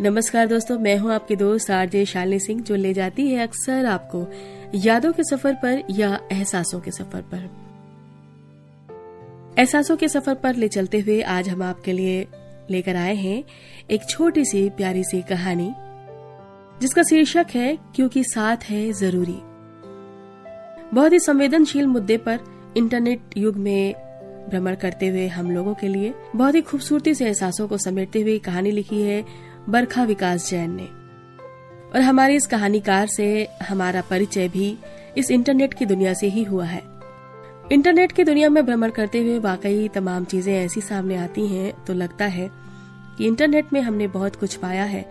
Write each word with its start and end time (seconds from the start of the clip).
नमस्कार 0.00 0.46
दोस्तों, 0.46 0.78
मैं 0.78 0.96
हूँ 0.98 1.12
आपके 1.12 1.36
दोस्त 1.36 1.70
आरजे 1.70 2.04
शालिनी 2.06 2.38
सिंह, 2.40 2.60
जो 2.62 2.74
ले 2.74 2.92
जाती 2.94 3.26
है 3.28 3.42
अक्सर 3.42 3.86
आपको 3.86 4.26
यादों 4.74 5.12
के 5.12 5.22
सफ़र 5.24 5.54
पर 5.54 5.82
या 5.90 6.10
एहसासों 6.32 6.80
के 6.80 6.90
सफ़र 6.90 7.22
पर। 7.32 7.48
एहसासों 9.58 9.96
के 9.96 10.08
सफ़र 10.08 10.34
पर 10.34 10.54
ले 10.54 10.68
चलते 10.68 11.00
हुए 11.00 11.20
आज 11.28 11.48
हम 11.48 11.62
आपके 11.62 11.92
लिए 11.92 12.26
लेकर 12.70 12.96
आए 12.96 13.14
हैं 13.14 13.42
एक 13.90 14.08
छोटी 14.10 14.44
सी 14.44 14.68
प्यारी 14.70 15.02
सी 15.04 15.22
कहानी, 15.22 15.72
जिसका 16.80 17.02
शीर्षक 17.02 17.46
है, 17.54 17.76
क्योंकि 17.96 18.24
साथ 18.24 18.70
है 18.70 18.90
ज़रूरी। 18.92 19.38
बहुत 20.94 21.12
ही 21.12 21.18
संवेदनशील 21.18 21.86
मुद्दे 21.86 22.16
पर 22.18 22.38
इंटरनेट 22.76 23.36
युग 23.36 23.56
में 23.56 23.94
भ्रमण 24.50 24.74
करते 24.76 25.08
हुए 25.08 25.26
हम 25.28 25.50
लोगों 25.50 25.74
के 25.74 25.88
लिए 25.88 26.14
बहुत 26.36 26.54
ही 26.54 26.60
खूबसूरती 26.62 27.14
से 27.14 27.26
एहसासों 27.26 27.68
को 27.68 27.78
समेटते 27.78 28.20
हुए 28.20 28.38
कहानी 28.38 28.70
लिखी 28.70 29.02
है 29.02 29.47
बरखा 29.68 30.04
विकास 30.04 30.48
जैन 30.50 30.70
ने। 30.70 30.84
और 31.94 32.00
हमारे 32.00 32.34
इस 32.36 32.46
कहानीकार 32.46 33.06
से 33.06 33.48
हमारा 33.62 34.00
परिचय 34.00 34.48
भी 34.48 34.76
इस 35.16 35.30
इंटरनेट 35.30 35.74
की 35.74 35.86
दुनिया 35.86 36.12
से 36.14 36.26
ही 36.26 36.42
हुआ 36.42 36.64
है। 36.64 36.82
इंटरनेट 37.72 38.12
की 38.12 38.24
दुनिया 38.24 38.48
में 38.48 38.64
भ्रमण 38.66 38.90
करते 38.90 39.20
हुए 39.20 39.38
वाकई 39.38 39.88
तमाम 39.88 40.24
चीज़ें 40.24 40.54
ऐसी 40.54 40.80
सामने 40.80 41.16
आती 41.16 41.46
हैं 41.46 41.72
तो 41.84 41.94
लगता 41.94 42.24
है 42.24 42.48
कि 43.18 43.26
इंटरनेट 43.26 43.72
में 43.72 43.80
हमने 43.80 44.06
बहुत 44.06 44.36
कुछ 44.36 44.54
पाया 44.54 44.84
है, 44.84 45.04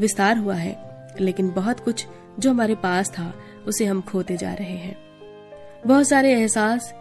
विस्तार 0.00 0.38
हुआ 0.38 0.54
है, 0.54 0.76
लेकिन 1.20 1.50
बहुत 1.50 1.80
कुछ 1.80 2.06
जो 2.38 2.50
हमारे 2.50 2.74
पास 2.74 3.10
था, 3.10 3.32
उसे 3.66 3.84
हम 3.84 4.00
खोते 4.00 4.36
जा 4.36 4.52
रहे 4.54 4.76
हैं। 4.76 4.96
बहुत 5.86 6.08
सारे 6.08 6.32
एहसास 6.32 6.92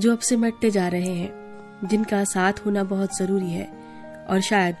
जो 0.00 0.12
अब 0.12 0.18
सिमटते 0.18 0.70
जा 0.70 0.86
रहे 0.88 1.12
हैं, 1.12 1.32
जिनका 1.84 2.22
साथ 2.24 2.66
होना 2.66 2.84
बहुत 2.84 3.16
ज़रूरी 3.18 3.50
है, 3.50 3.68
और 4.28 4.40
शायद 4.40 4.76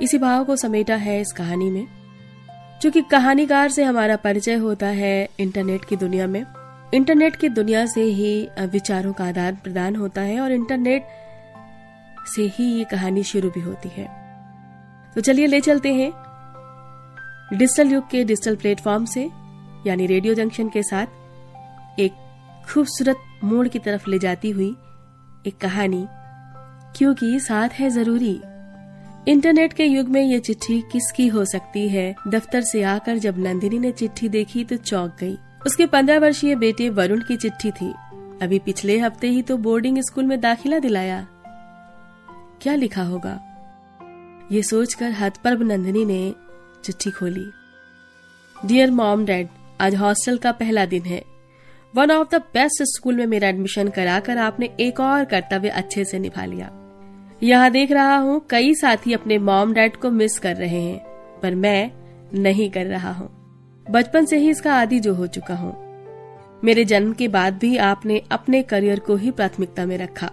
इसी 0.00 0.18
भाव 0.18 0.44
को 0.44 0.56
समेटा 0.56 0.96
है 0.96 1.20
इस 1.20 1.32
कहानी 1.32 1.70
में। 1.70 1.86
क्योंकि 2.80 3.02
कहानीकार 3.02 3.70
से 3.70 3.84
हमारा 3.84 4.16
परिचय 4.16 4.54
होता 4.54 4.86
है 4.86 5.28
इंटरनेट 5.40 5.84
की 5.84 5.96
दुनिया 5.96 6.26
में। 6.26 6.46
इंटरनेट 6.94 7.36
की 7.36 7.48
दुनिया 7.48 7.86
से 7.86 8.02
ही 8.02 8.48
विचारों 8.60 9.12
का 9.12 9.24
आदान 9.24 9.54
प्रदान 9.54 9.96
होता 9.96 10.20
है 10.20 10.40
और 10.40 10.52
इंटरनेट 10.52 11.06
से 12.36 12.42
ही 12.42 12.64
ये 12.64 12.84
कहानी 12.84 13.22
शुरू 13.22 13.50
भी 13.50 13.60
होती 13.60 13.88
है। 13.88 14.08
तो 15.14 15.20
चलिए 15.20 15.46
ले 15.46 15.60
चलते 15.60 15.94
हैं। 15.94 16.12
डिजिटल 17.58 17.88
युग 17.88 18.10
के 18.10 18.24
डिजिटल 18.24 18.56
प्लेटफॉर्म 18.56 19.04
से, 19.04 19.30
यानी 19.86 20.06
रेडियो 20.06 20.34
जंक्शन 20.34 20.68
के 20.68 20.82
साथ, 20.82 21.06
एक 22.00 22.12
खूबसूरत 22.74 23.16
मोड़ 23.44 23.68
की 23.68 23.78
तरफ़ 23.78 24.10
ले 24.10 24.18
जाती 24.18 24.50
हुई 24.50 24.76
एक 25.46 25.58
कहानी। 25.60 26.06
क्योंकि 26.98 27.40
साथ 27.40 27.68
है 27.68 27.90
ज़रूरी। 27.90 28.40
इंटरनेट 29.28 29.72
के 29.72 29.84
युग 29.84 30.08
में 30.08 30.22
ये 30.22 30.38
चिट्ठी 30.38 30.80
किसकी 30.92 31.26
हो 31.28 31.44
सकती 31.44 31.88
है? 31.88 32.14
दफ्तर 32.28 32.60
से 32.60 32.82
आकर 32.82 33.18
जब 33.18 33.38
नंदिनी 33.38 33.78
ने 33.78 33.92
चिट्ठी 33.92 34.28
देखी 34.28 34.64
तो 34.64 34.76
चौंक 34.76 35.16
गई। 35.20 35.38
उसके 35.66 35.86
पंद्रह 35.86 36.18
वर्षीय 36.18 36.54
बेटे 36.54 36.88
वरुण 36.90 37.20
की 37.20 37.36
चिट्ठी 37.36 37.70
थी। 37.70 37.92
अभी 38.42 38.58
पिछले 38.58 38.98
हफ़्ते 38.98 39.28
ही 39.28 39.42
तो 39.42 39.56
बोर्डिंग 39.56 39.98
स्कूल 39.98 40.24
में 40.24 40.40
दाखिला 40.40 40.78
दिलाया। 40.78 41.26
क्या 42.62 42.74
लिखा 42.74 43.02
होगा? 43.02 43.40
ये 44.52 44.62
सोचकर 44.62 45.10
हथपर्व 45.10 45.62
नंदिनी 45.62 46.04
ने 46.04 46.34
चिट्ठी 46.84 47.10
खोली। 47.10 47.50
डियर 48.66 48.90
मॉम 48.90 49.24
डैड 49.24 49.48
आज 49.80 49.94
हॉस्टल 49.94 50.38
का 50.38 50.52
पहला 50.52 50.86
दिन 50.86 51.02
है। 51.02 51.24
One 51.94 52.10
of 52.10 52.28
the 52.28 52.34
best 52.34 52.82
school 52.82 53.16
में 53.16 53.26
मेरा 53.26 53.48
एडमिशन 53.48 53.88
कराकर 53.88 54.38
आपने 54.38 54.70
एक 54.80 55.00
और 55.00 55.24
कर्तव्य 55.24 55.68
अच्छे 55.68 56.04
से 56.04 56.18
निभा 56.18 56.44
लिया। 56.44 56.79
यहाँ 57.42 57.70
देख 57.70 57.92
रहा 57.92 58.16
हूँ, 58.16 58.40
कई 58.50 58.74
साथी 58.74 59.12
अपने 59.12 59.38
मॉम 59.38 59.72
डैड 59.72 59.96
को 59.96 60.10
मिस 60.10 60.38
कर 60.38 60.56
रहे 60.56 60.80
हैं, 60.80 60.98
पर 61.42 61.54
मैं 61.54 61.90
नहीं 62.34 62.70
कर 62.70 62.86
रहा 62.86 63.12
हूँ। 63.12 63.28
बचपन 63.90 64.24
से 64.24 64.38
ही 64.38 64.50
इसका 64.50 64.74
आदि 64.74 64.98
जो 65.00 65.14
हो 65.14 65.26
चुका 65.26 65.54
हूँ। 65.54 65.72
मेरे 66.64 66.84
जन्म 66.84 67.12
के 67.12 67.28
बाद 67.28 67.58
भी 67.58 67.76
आपने 67.76 68.22
अपने 68.30 68.62
करियर 68.62 68.98
को 68.98 69.16
ही 69.16 69.30
प्राथमिकता 69.30 69.86
में 69.86 69.96
रखा। 69.98 70.30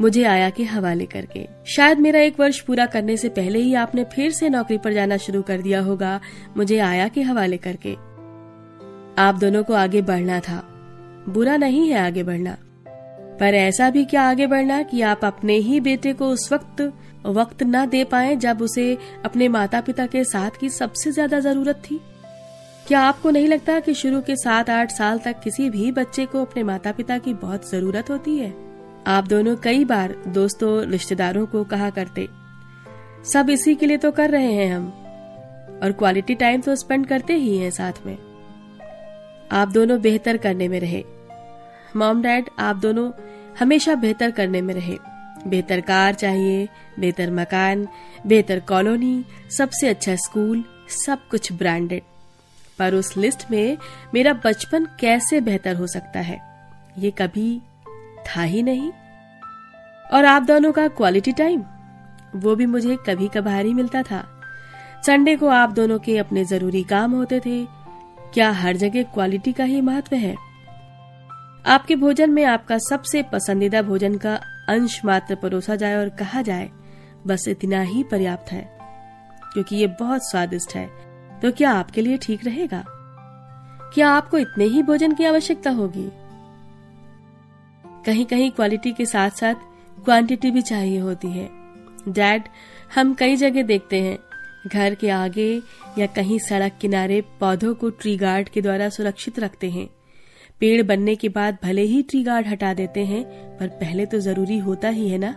मुझे 0.00 0.24
आया 0.24 0.48
के 0.50 0.64
हवाले 0.64 1.06
करके। 1.06 1.46
शायद 1.66 1.98
मेरा 1.98 2.20
एक 2.20 2.40
वर्ष 2.40 2.60
पूरा 2.60 2.86
करने 2.86 3.16
से 3.16 3.28
पहले 3.28 3.58
ही 3.58 3.74
आपने 3.74 4.04
फिर 4.04 4.30
से 4.30 4.48
नौकरी 4.48 4.78
पर 4.78 4.92
जाना 4.92 5.16
शुरू 5.16 5.42
कर 5.42 5.60
दिया 5.60 5.80
होगा, 5.80 6.20
मुझे 6.56 6.78
आया 6.78 7.08
के 7.08 7.22
हवाले 7.22 7.56
करके। 7.56 7.94
आप 9.22 9.38
दोनों 9.40 9.62
को 9.62 9.74
आगे 9.74 10.02
बढ़ना 10.02 10.40
था। 10.40 10.62
बुरा 11.28 11.56
नहीं 11.56 11.88
है 11.88 11.98
आगे 11.98 12.22
बढ़ना। 12.22 12.56
पर 13.40 13.54
ऐसा 13.54 13.90
भी 13.90 14.04
क्या 14.04 14.22
आगे 14.22 14.46
बढ़ना 14.46 14.82
कि 14.82 15.00
आप 15.02 15.24
अपने 15.24 15.54
ही 15.58 15.80
बेटे 15.80 16.12
को 16.12 16.28
उस 16.28 16.52
वक्त 16.52 16.80
वक्त 17.26 17.62
न 17.62 17.84
दे 17.86 18.02
पाए 18.04 18.36
जब 18.36 18.62
उसे 18.62 18.96
अपने 19.24 19.48
माता 19.48 19.80
पिता 19.80 20.06
के 20.06 20.24
साथ 20.24 20.50
की 20.60 20.68
सबसे 20.70 21.12
ज़्यादा 21.12 21.40
ज़रूरत 21.40 21.82
थी? 21.90 22.00
क्या 22.86 23.00
आपको 23.00 23.30
नहीं 23.30 23.48
लगता 23.48 23.78
कि 23.80 23.94
शुरू 23.94 24.20
के 24.20 24.36
सात 24.36 24.70
आठ 24.70 24.90
साल 24.90 25.18
तक 25.18 25.40
किसी 25.40 25.68
भी 25.70 25.90
बच्चे 25.92 26.26
को 26.26 26.40
अपने 26.40 26.62
माता 26.62 26.92
पिता 26.92 27.18
की 27.18 27.34
बहुत 27.34 27.70
ज़रूरत 27.70 28.10
होती 28.10 28.36
है? 28.38 28.54
आप 29.06 29.26
दोनों 29.26 29.56
कई 29.56 29.84
बार 29.84 30.14
दोस्तों, 30.28 30.82
रिश्तेदारों 30.86 31.46
को 31.46 31.64
कहा 31.64 31.90
करते। 31.90 32.28
सब 33.32 33.50
इसी 33.50 33.74
के 33.74 33.86
लिए 33.86 33.96
तो 33.96 34.10
कर 34.10 34.30
रहे 34.30 34.52
हैं 34.52 34.72
हम। 34.74 34.86
और 35.82 35.92
क्वालिटी 35.92 36.34
टाइम 36.34 36.60
तो 36.60 36.76
स्पेंड 36.76 37.06
करते 37.06 37.34
ही 37.34 37.56
हैं 37.58 37.70
साथ 37.70 38.06
में। 38.06 38.16
आप 39.52 39.68
दोनों 39.68 40.00
बेहतर 40.00 40.36
करने 40.36 40.68
में 40.68 40.80
रहे। 40.80 41.04
मॉम 41.96 42.22
डैड, 42.22 42.48
आप 42.58 42.76
दोनों 42.76 43.10
हमेशा 43.60 43.94
बेहतर 43.94 44.30
करने 44.30 44.60
में 44.60 44.74
रहे। 44.74 44.98
बेहतर 45.46 45.80
कार 45.80 46.14
चाहिए, 46.14 46.68
बेहतर 47.00 47.30
मकान, 47.30 47.86
बेहतर 48.26 48.60
कॉलोनी, 48.60 49.24
सबसे 49.50 49.88
अच्छा 49.88 50.14
स्कूल, 50.16 50.64
सब 51.06 51.28
कुछ 51.30 51.52
ब्रांडेड। 51.52 52.02
पर 52.78 52.94
उस 52.94 53.16
लिस्ट 53.16 53.50
में 53.50 53.76
मेरा 54.14 54.32
बचपन 54.44 54.86
कैसे 55.00 55.40
बेहतर 55.40 55.76
हो 55.76 55.86
सकता 55.86 56.20
है, 56.20 56.40
ये 56.98 57.10
कभी 57.10 57.60
था 58.26 58.42
ही 58.42 58.62
नहीं। 58.62 58.90
और 60.12 60.24
आप 60.24 60.42
दोनों 60.42 60.72
का 60.72 60.86
क्वालिटी 60.88 61.32
टाइम 61.32 61.62
वो 62.36 62.54
भी 62.56 62.66
मुझे 62.66 62.96
कभी 63.06 63.28
कभार 63.28 63.64
ही 63.64 63.72
मिलता 63.74 64.02
था। 64.02 64.24
संडे 65.06 65.36
को 65.36 65.48
आप 65.48 65.70
दोनों 65.70 65.98
के 65.98 66.16
अपने 66.18 66.44
ज़रूरी 66.44 66.82
काम 66.82 67.12
होते 67.12 67.40
थे। 67.40 67.64
क्या 68.34 68.50
हर 68.50 68.76
जगह 68.76 69.02
क्वालिटी 69.04 69.52
का 69.52 69.64
ही 69.64 69.80
महत्व 69.80 70.16
है? 70.16 70.34
आपके 71.66 71.96
भोजन 71.96 72.30
में 72.30 72.44
आपका 72.44 72.78
सबसे 72.78 73.22
पसंदीदा 73.22 73.82
भोजन 73.82 74.16
का 74.16 74.34
अंश 74.68 75.00
मात्र 75.04 75.34
परोसा 75.34 75.76
जाए 75.76 75.94
और 75.94 76.08
कहा 76.08 76.42
जाए, 76.42 76.70
बस 77.26 77.48
इतना 77.48 77.82
ही 77.82 78.02
पर्याप्त 78.02 78.52
है, 78.52 78.78
क्योंकि 79.52 79.76
ये 79.76 79.86
बहुत 79.86 80.30
स्वादिष्ट 80.30 80.74
है। 80.74 80.86
तो 81.40 81.52
क्या 81.52 81.72
आपके 81.72 82.00
लिए 82.00 82.16
ठीक 82.16 82.44
रहेगा? 82.44 82.84
क्या 83.94 84.10
आपको 84.10 84.38
इतने 84.38 84.64
ही 84.64 84.82
भोजन 84.82 85.14
की 85.14 85.24
आवश्यकता 85.24 85.70
होगी? 85.70 86.08
कहीं 88.06 88.26
कहीं 88.26 88.50
क्वालिटी 88.50 88.92
के 88.92 89.06
साथ 89.06 89.30
साथ 89.30 89.54
क्वांटिटी 90.04 90.50
भी 90.50 90.62
चाहिए 90.62 90.98
होती 90.98 91.28
है। 91.28 91.48
डैड 92.08 92.42
हम 92.94 93.14
कई 93.14 93.36
जगह 93.36 93.62
देखते 93.62 94.00
हैं, 94.00 94.18
घर 94.66 94.94
के 94.94 95.10
आगे 95.10 95.62
या 95.98 96.06
कहीं 96.06 96.38
सड़क 96.38 96.72
किनारे 96.80 97.20
पौधों 97.40 97.74
को 97.74 97.90
ट्री 97.90 98.16
गार्ड 98.16 98.48
के 98.48 98.60
द्वारा 98.60 98.88
सुरक्षित 98.88 99.38
रखते 99.38 99.70
हैं। 99.70 99.88
पेड़ 100.60 100.82
बनने 100.82 101.14
के 101.16 101.28
बाद 101.28 101.58
भले 101.62 101.82
ही 101.82 102.02
ट्री 102.02 102.22
गार्ड 102.22 102.46
हटा 102.46 102.72
देते 102.74 103.04
हैं, 103.04 103.24
पर 103.58 103.68
पहले 103.68 104.06
तो 104.06 104.18
ज़रूरी 104.18 104.58
होता 104.58 104.88
ही 104.88 105.08
है 105.08 105.18
ना? 105.18 105.30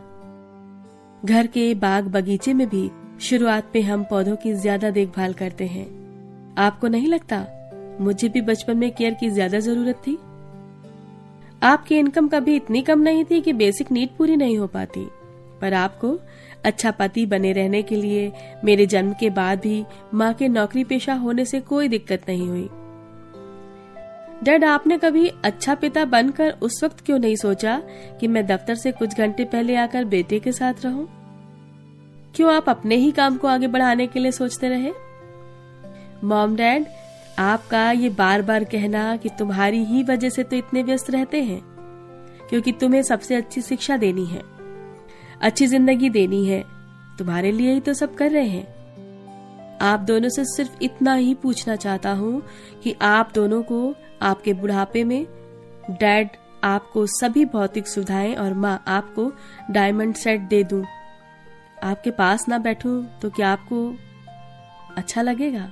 घर 1.26 1.48
के 1.48 1.74
बाग 1.76 2.08
बगीचे 2.08 2.54
में 2.54 2.68
भी 2.70 2.90
शुरुआत 3.22 3.72
में 3.76 3.82
हम 3.82 4.04
पौधों 4.04 4.36
की 4.36 4.54
ज़्यादा 4.54 4.90
देखभाल 4.90 5.34
करते 5.34 5.68
हैं। 5.68 5.86
आपको 6.58 6.88
नहीं 6.88 7.08
लगता? 7.08 7.46
मुझे 8.02 8.30
भी 8.30 8.42
बचपन 8.42 8.78
में 8.78 8.92
केयर 8.92 9.14
की 9.14 9.30
ज़्यादा 9.30 9.60
ज़रूरत 9.60 10.02
थी। 10.08 10.18
आपकी 11.64 11.98
इनकम 11.98 12.28
कभी 12.28 12.56
इतनी 12.56 12.82
कम 12.82 13.00
नहीं 13.00 13.24
थी 13.26 13.42
कि 13.42 13.54
बेसिक 13.54 13.92
नीड 13.92 14.10
पूरी 14.18 14.36
नहीं 14.36 14.58
हो 14.58 14.68
पाती। 14.68 15.08
पर 15.62 15.74
आपको 15.74 16.18
अच्छा 16.66 16.92
पति 16.92 17.26
बने 17.26 17.52
रहने 17.54 17.82
के 17.82 17.96
लिए 17.96 18.32
मेरे 18.64 18.86
जन्म 18.86 19.14
के 19.14 19.30
बाद 19.30 19.60
भी 19.60 19.84
माँ 20.14 20.34
के 20.34 20.48
नौकरी 20.48 20.84
पेशा 20.84 21.14
होने 21.14 21.46
से 21.46 21.60
कोई 21.62 21.88
दिक्कत 21.88 22.22
नहीं 22.30 22.48
हुई। 22.48 22.70
डैड, 24.44 24.64
आपने 24.64 24.98
कभी 24.98 25.28
अच्छा 25.44 25.74
पिता 25.76 26.04
बनकर 26.06 26.50
उस 26.62 26.84
वक्त 26.84 27.04
क्यों 27.06 27.20
नहीं 27.20 27.36
सोचा 27.36 27.78
कि 28.20 28.28
मैं 28.28 28.46
दफ्तर 28.48 28.76
से 28.76 28.92
कुछ 28.92 29.18
घंटे 29.18 29.44
पहले 29.46 29.76
आकर 29.76 30.06
बेटे 30.06 30.40
के 30.40 30.52
साथ 30.52 30.84
रहूँ? 30.84 31.08
क्यों 32.36 32.54
आप 32.54 32.70
अपने 32.70 32.96
ही 32.96 33.12
काम 33.12 33.38
को 33.38 33.48
आगे 33.48 33.68
बढ़ाने 33.68 34.08
के 34.08 34.20
लिए 34.20 34.32
सोचते 34.32 34.70
रहे? 34.70 34.92
मॉम, 36.24 36.56
डैड, 36.56 36.86
आपका 37.40 37.90
ये 37.92 38.10
बार 38.10 38.42
बार 38.42 38.64
कहना 38.66 39.16
कि 39.18 39.30
तुम्हारी 39.30 39.84
ही 39.86 40.04
वजह 40.04 40.30
से 40.30 40.44
तो 40.44 40.56
इतने 40.56 40.84
व्यस्त 40.84 41.10
रहते 41.12 41.44
हैं, 41.44 41.62
क्योंकि 42.50 42.72
तुम्हें 42.72 43.02
सबसे 43.04 43.36
अच्छी 43.36 43.62
शिक्षा 43.62 43.98
देनी 43.98 44.26
है, 44.26 44.42
अच्छी 45.42 45.68
ज़िंदगी 45.68 46.10
देनी 46.10 46.46
है। 46.48 46.64
तुम्हारे 47.18 47.52
लिए 47.52 47.74
ही 47.74 47.80
तो 47.80 47.94
सब 47.94 48.16
कर 48.16 48.32
रहे 48.32 48.48
हैं। 48.48 48.73
आप 49.84 50.00
दोनों 50.00 50.30
से 50.30 50.46
सिर्फ़ 50.46 50.78
इतना 50.82 51.14
ही 51.14 51.34
पूछना 51.34 51.76
चाहता 51.76 52.12
हूँ 52.12 52.42
कि 52.84 52.96
आप 53.02 53.32
दोनों 53.36 53.64
को 53.64 53.96
आपके 54.22 54.54
बुढ़ापे 54.54 55.04
में 55.04 55.26
डैड 55.92 56.30
आपको 56.64 57.06
सभी 57.06 57.46
भौतिक 57.46 57.88
सुविधाएँ 57.88 58.36
और 58.36 58.54
माँ 58.54 58.84
आपको 58.88 59.32
डायमंड 59.72 60.16
सेट 60.16 60.42
दे 60.42 60.64
दूँ। 60.64 60.84
आपके 61.84 62.12
पास 62.12 62.48
ना 62.50 62.58
बैठूं 62.58 63.04
तो 63.22 63.30
क्या 63.30 63.50
आपको 63.50 63.96
अच्छा 64.98 65.22
लगेगा? 65.22 65.72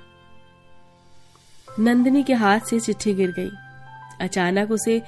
नंदिनी 1.79 2.23
के 2.23 2.33
हाथ 2.33 2.59
से 2.59 2.79
चिट्ठी 2.79 3.13
गिर 3.13 3.31
गई। 3.31 3.49
अचानक 4.21 4.71
उसे 4.71 5.01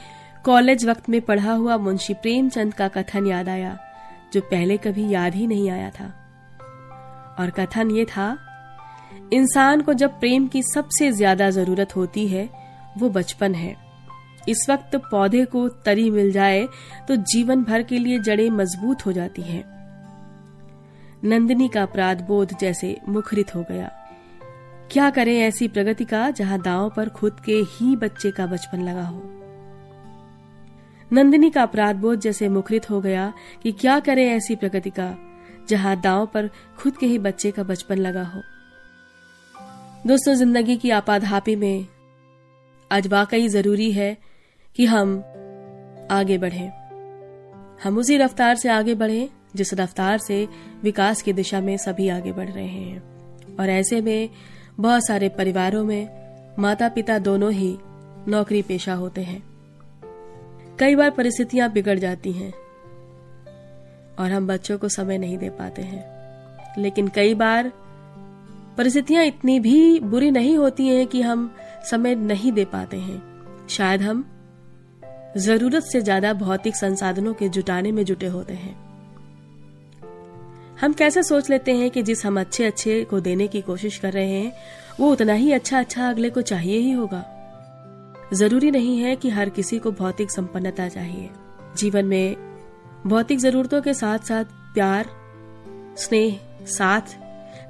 कॉलेज 0.46 0.86
वक्त 0.86 1.10
में 1.10 1.22
पढ़ा 1.22 1.52
हुआ 1.52 1.78
मुंशी 1.78 2.14
प्रेमचंद 2.14 2.74
का 2.74 2.88
कथन 2.88 3.28
याद 3.28 3.50
आया, 3.50 3.78
जो 4.34 4.42
पहले 4.42 4.78
कभी 4.78 5.10
याद 5.10 5.36
ही 5.36 5.48
नहीं 5.48 5.70
आया 5.70 5.90
था। 5.90 6.06
और 7.40 7.50
कथन 7.50 7.92
ये 7.92 8.06
था 8.06 8.38
इंसान 9.34 9.82
को 9.82 9.94
जब 9.94 10.20
प्रेम 10.20 10.48
की 10.48 10.62
सबसे 10.64 11.12
ज़्यादा 11.12 11.50
ज़रूरत 11.50 11.96
होती 11.96 12.28
है, 12.28 12.50
वो 12.98 13.10
बचपन 13.10 13.56
है। 13.56 13.76
इस 14.50 14.66
वक्त 14.70 14.96
पौधे 15.12 15.44
को 15.46 15.68
तरी 15.86 16.10
मिल 16.10 16.32
जाए 16.32 16.68
तो 17.08 17.16
जीवन 17.16 17.64
भर 17.64 17.84
के 17.84 17.98
लिए 17.98 18.20
जड़ें 18.20 18.50
मज़बूत 18.50 19.06
हो 19.06 19.12
जाती 19.12 19.42
हैं। 19.42 19.64
नंदिनी 21.24 21.68
का 21.68 21.82
अपराध 21.82 22.22
बोध 22.22 22.58
जैसे 22.62 22.96
मुखरित 23.10 23.56
हो 23.56 23.66
गया। 23.72 23.92
क्या 24.92 25.10
करें 25.10 25.38
ऐसी 25.38 25.68
प्रगति 25.68 26.06
का, 26.06 26.30
जहाँ 26.30 26.62
दांव 26.62 26.90
पर 26.90 27.10
खुद 27.10 27.40
के 27.46 27.62
ही 27.70 27.96
बच्चे 27.96 28.32
का 28.32 28.46
बचपन 28.46 28.82
लगा 28.82 29.04
हो? 29.04 29.22
नंदिनी 31.12 31.50
का 31.50 31.62
अपराध 31.62 31.96
बोध 31.96 32.20
जैसे 32.20 32.50
मुखरित 32.50 32.90
हो 32.90 33.00
गया 33.02 33.32
कि 33.64 33.72
क्या 33.72 34.00
करें 34.00 34.26
ऐसी 34.26 34.56
प्रगति 34.56 34.90
का, 34.90 35.14
जहाँ 35.70 36.00
दांव 36.02 36.26
पर 36.26 36.50
खुद 36.78 36.98
के 36.98 37.06
ही 37.06 37.18
बच्चे 37.20 37.52
का 37.52 37.64
बचपन 37.64 37.98
लगा 37.98 38.24
हो? 38.24 38.42
दोस्तों, 40.08 40.34
ज़िंदगी 40.34 40.76
की 40.78 40.90
आपाधापी 40.90 41.56
में 41.56 41.86
आज 42.92 43.08
वाकई 43.08 43.48
ज़रूरी 43.48 43.92
है 43.92 44.18
कि 44.76 44.86
हम 44.86 45.20
आगे 46.12 46.38
बढ़ें। 46.38 46.72
हम 47.84 47.98
उसी 47.98 48.18
रफ्तार 48.18 48.56
से 48.56 48.70
आगे 48.70 48.96
बढ़ें, 48.96 49.30
जिस 49.56 49.74
रफ्तार 49.74 50.18
से 50.18 50.48
विकास 50.84 51.22
की 51.22 51.34
दिशा 51.34 51.62
में 51.62 51.78
सभी 51.78 52.10
आगे 52.10 52.32
बढ़ 52.32 52.50
रहे 52.50 52.68
हैं। 52.68 53.04
और 53.56 53.70
ऐसे 53.70 54.02
में 54.02 54.30
बहुत 54.80 55.08
सारे 55.08 55.30
परिवारों 55.30 55.84
में 55.84 56.10
माता 56.60 56.90
पिता 56.90 57.18
दोनों 57.20 57.52
ही 57.52 57.78
नौकरी 58.28 58.62
पेशा 58.62 58.94
होते 58.94 59.22
हैं। 59.22 59.44
कई 60.80 60.96
बार 60.96 61.10
परिस्थितियाँ 61.10 61.72
बिगड़ 61.72 62.00
जाती 62.00 62.32
हैं 62.32 62.54
और 64.20 64.32
हम 64.32 64.48
बच्चों 64.48 64.78
को 64.78 64.90
समय 64.90 65.18
नहीं 65.18 65.38
दे 65.38 65.50
पाते 65.50 65.82
हैं। 65.82 66.04
लेकिन 66.82 67.08
कई 67.08 67.34
बार 67.34 67.72
परिस्थितियाँ 68.78 69.24
इतनी 69.24 69.60
भी 69.60 70.00
बुरी 70.00 70.32
नहीं 70.32 70.58
होती 70.58 70.88
हैं 70.88 71.08
कि 71.08 71.22
हम 71.22 71.50
समय 71.92 72.16
नहीं 72.16 72.52
दे 72.52 72.66
पाते 72.66 72.98
हैं। 72.98 73.68
शायद 73.70 74.02
हम 74.02 74.26
ज़रूरत 75.38 75.84
से 75.84 76.02
ज़्यादा 76.02 76.34
भौतिक 76.34 76.76
संसाधनों 76.76 77.34
के 77.34 77.50
जुटाने 77.50 77.92
में 77.92 78.04
जुटे 78.06 78.28
होते 78.28 78.54
हैं। 78.54 78.76
हम 80.82 80.94
कैसे 80.94 81.24
सोच 81.24 81.50
लेते 81.50 81.74
हैं 81.74 81.90
कि 81.90 82.02
जिस 82.04 82.26
हम 82.26 82.40
अच्छे 82.40 82.66
अच्छे 82.66 83.04
को 83.04 83.20
देने 83.20 83.48
की 83.48 83.62
कोशिश 83.62 83.98
कर 83.98 84.14
रहे 84.14 84.32
हैं, 84.32 84.54
वो 85.00 85.12
उतना 85.12 85.34
ही 85.34 85.52
अच्छा 85.52 85.80
अच्छा 85.80 86.10
अगले 86.10 86.30
को 86.30 86.42
चाहिए 86.42 86.78
ही 86.78 86.92
होगा। 86.92 87.24
ज़रूरी 88.34 88.72
नहीं 88.72 88.98
है 89.00 89.16
कि 89.16 89.30
हर 89.30 89.50
किसी 89.50 89.80
को 89.80 89.92
भौतिक 89.92 90.32
संपन्नता 90.32 90.88
चाहिए। 90.88 91.30
जीवन 91.78 92.06
में 92.06 92.36
भौतिक 93.08 93.40
जरूरतों 93.40 93.82
के 93.82 93.94
साथ 93.94 94.20
साथ 94.20 94.46
प्यार, 94.74 95.10
स्नेह, 95.98 96.40
साथ 96.68 97.16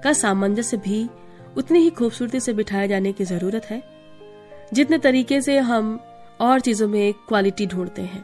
का 0.03 0.13
सामंजस्य 0.13 0.77
भी 0.77 1.07
उतनी 1.57 1.80
ही 1.80 1.89
खूबसूरती 1.91 2.39
से 2.39 2.53
बिठाए 2.53 2.88
जाने 2.88 3.12
की 3.13 3.24
ज़रूरत 3.25 3.65
है, 3.65 3.81
जितने 4.74 4.97
तरीके 4.97 5.41
से 5.41 5.57
हम 5.59 6.00
और 6.41 6.59
चीज़ों 6.59 6.88
में 6.88 7.13
क्वालिटी 7.27 7.68
ढूंढते 7.68 8.01
हैं। 8.03 8.24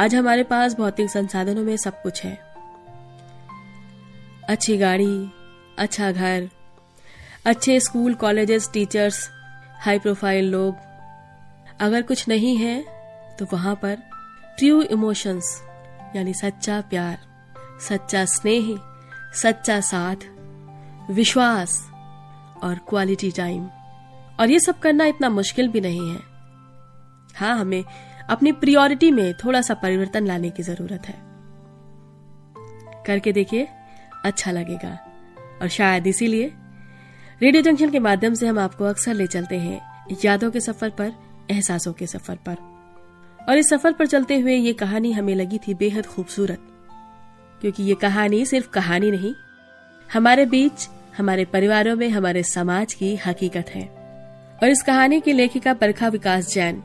आज 0.00 0.14
हमारे 0.14 0.42
पास 0.44 0.74
भौतिक 0.74 1.10
संसाधनों 1.10 1.62
में 1.64 1.76
सब 1.76 2.02
कुछ 2.02 2.24
है। 2.24 2.38
अच्छी 4.48 4.76
गाड़ी 4.78 5.30
अच्छा 5.78 6.10
घर, 6.12 6.48
अच्छे 7.44 7.78
school, 7.80 8.14
colleges, 8.14 8.70
teachers 8.72 9.28
high 9.80 9.98
profile 9.98 10.50
लोग। 10.50 10.74
अगर 11.80 12.02
कुछ 12.02 12.28
नहीं 12.28 12.56
है 12.56 12.80
तो 13.38 13.46
वहाँ 13.52 13.74
पर 13.74 13.96
ट्रू 14.58 14.82
इमोशंस 14.82 15.62
यानी 16.16 16.34
सच्चा 16.34 16.80
प्यार, 16.90 17.18
सच्चा 17.80 18.24
स्नेह 18.26 18.76
सच्चा 19.36 19.80
साथ, 19.80 20.16
विश्वास 21.10 21.90
और 22.62 22.78
क्वालिटी 22.88 23.30
टाइम 23.30 23.66
और 24.40 24.50
ये 24.50 24.60
सब 24.60 24.78
करना 24.78 25.04
इतना 25.04 25.30
मुश्किल 25.30 25.68
भी 25.68 25.80
नहीं 25.80 26.10
है। 26.10 26.20
हाँ 27.36 27.58
हमें 27.58 27.84
अपनी 28.30 28.52
प्रियोरिटी 28.52 29.10
में 29.10 29.34
थोड़ा 29.34 29.60
सा 29.60 29.74
परिवर्तन 29.74 30.26
लाने 30.26 30.50
की 30.50 30.62
ज़रूरत 30.62 31.06
है। 31.06 31.14
करके 33.06 33.32
देखिए 33.32 33.68
अच्छा 34.24 34.50
लगेगा। 34.50 34.98
और 35.62 35.68
शायद 35.68 36.06
इसीलिए 36.06 36.52
रेडियो 37.42 37.62
जंक्शन 37.62 37.90
के 37.90 37.98
माध्यम 37.98 38.34
से 38.34 38.46
हम 38.46 38.58
आपको 38.58 38.84
अक्सर 38.84 39.14
ले 39.14 39.26
चलते 39.26 39.58
हैं 39.58 39.80
यादों 40.24 40.50
के 40.50 40.60
सफ़र 40.60 40.90
पर, 40.90 41.12
एहसासों 41.50 41.92
के 41.92 42.06
सफ़र 42.06 42.36
पर। 42.36 42.56
और 43.48 43.58
इस 43.58 43.68
सफ़र 43.70 43.92
पर 43.92 44.06
चलते 44.06 44.38
हुए 44.40 44.56
ये 44.56 44.72
कहानी 44.72 45.12
हमें 45.12 45.34
लगी 45.34 45.58
थी 45.58 45.74
बेहद 45.74 46.06
खूबसूरत। 46.06 46.75
क्योंकि 47.60 47.82
ये 47.82 47.94
कहानी 47.94 48.44
सिर्फ़ 48.46 48.68
कहानी 48.68 49.10
नहीं, 49.10 49.34
हमारे 50.12 50.46
बीच, 50.46 50.88
हमारे 51.18 51.44
परिवारों 51.44 51.96
में, 51.96 52.08
हमारे 52.08 52.42
समाज 52.42 52.92
की 52.92 53.14
हकीकत 53.16 53.70
है। 53.70 53.88
और 54.62 54.68
इस 54.68 54.82
कहानी 54.82 55.20
की 55.20 55.32
लेखिका 55.32 55.74
परखा 55.74 56.08
विकास 56.08 56.52
जैन, 56.52 56.82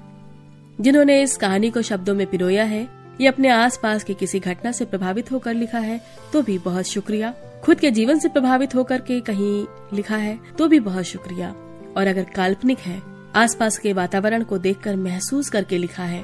जिन्होंने 0.82 1.22
इस 1.22 1.38
कहानी 1.38 1.70
को 1.70 1.82
शब्दों 1.82 2.16
में 2.16 2.26
पिरोया 2.28 2.64
है, 2.64 2.88
ये 3.22 3.28
अपने 3.28 3.50
आसपास 3.50 4.04
की 4.04 4.14
किसी 4.14 4.40
घटना 4.40 4.72
से 4.72 4.86
प्रभावित 4.86 5.32
होकर 5.32 5.54
लिखा 5.54 5.80
है 5.80 6.00
तो 6.34 6.42
भी 6.42 6.58
बहुत 6.58 6.86
शुक्रिया। 6.86 7.34
खुद 7.64 7.80
के 7.80 7.92
जीवन 7.92 8.20
से 8.20 8.30
प्रभावित 8.30 8.76
होकर 8.76 9.02
के 9.02 9.20
कहीं 9.20 9.66
लिखा 9.94 10.18
है 10.18 10.40
तो 10.58 10.68
भी 10.68 10.80
बहुत 10.80 11.04
शुक्रिया। 11.04 11.50
और 11.98 12.08
अगर 12.08 12.24
काल्पनिक 12.36 12.80
है, 12.80 13.02
आसपास 13.36 13.78
के 13.78 13.94
वातावरण 13.94 14.44
को 14.44 14.58
देखकर 14.58 14.96
महसूस 14.96 15.50
करके 15.50 15.78
लिखा 15.78 16.04
है 16.04 16.24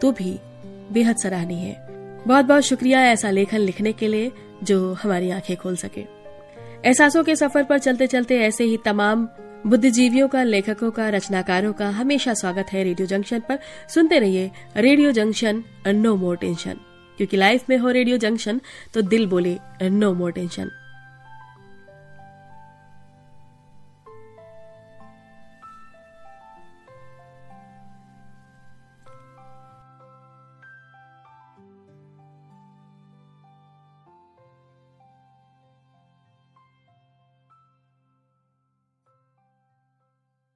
तो 0.00 0.12
भी 0.12 0.38
बेहद 0.92 1.16
सराहनीय 1.16 1.58
है। 1.58 1.89
बहुत 2.26 2.44
बहुत 2.44 2.62
शुक्रिया 2.62 3.00
ऐसा 3.02 3.30
लेखन 3.30 3.58
लिखने 3.58 3.92
के 3.92 4.08
लिए 4.08 4.32
जो 4.62 4.92
हमारी 4.92 5.30
आँखें 5.30 5.56
खोल 5.56 5.76
सके। 5.76 6.00
एहसासों 6.84 7.24
के 7.24 7.36
सफ़र 7.36 7.64
पर 7.64 7.78
चलते 7.78 8.06
चलते 8.06 8.38
ऐसे 8.40 8.64
ही 8.64 8.76
तमाम 8.76 9.28
बुद्धिजीवियों 9.66 10.28
का, 10.28 10.42
लेखकों 10.42 10.90
का, 10.90 11.08
रचनाकारों 11.08 11.72
का 11.72 11.88
हमेशा 11.90 12.34
स्वागत 12.34 12.66
है 12.72 12.84
रेडियो 12.84 13.06
जंक्शन 13.06 13.40
पर। 13.40 13.58
सुनते 13.94 14.18
रहिए 14.18 14.50
radio 14.76 15.12
junction, 15.12 15.64
no 15.86 16.16
more 16.16 16.36
tension. 16.36 16.74
क्योंकि 17.16 17.36
लाइफ 17.36 17.64
में 17.70 17.78
हो 17.78 17.90
रेडियो 17.90 18.16
जंक्शन 18.16 18.60
तो 18.94 19.02
दिल 19.02 19.26
बोले, 19.26 19.58
नो 19.82 20.14
मोर 20.14 20.32
टेंशन। 20.32 20.70